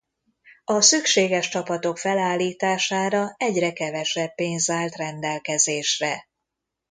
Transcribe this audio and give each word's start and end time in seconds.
A 0.65 0.81
szükséges 0.81 1.49
csapatok 1.49 1.97
felállítására 1.97 3.33
egyre 3.37 3.73
kevesebb 3.73 4.35
pénz 4.35 4.69
állt 4.69 4.95
rendelkezésre. 4.95 6.27